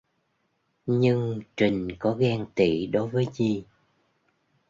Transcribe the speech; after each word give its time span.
Nhưng 0.85 1.39
trình 1.57 1.87
có 1.99 2.13
ghen 2.19 2.45
tị 2.55 2.87
đối 2.87 3.07
với 3.07 3.27
Nhi 3.37 3.63